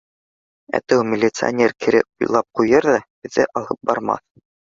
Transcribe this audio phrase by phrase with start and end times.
[0.79, 4.27] Әтеү, милиционер кире уйлап ҡуйыр ҙа, беҙҙе алып бармаҫ.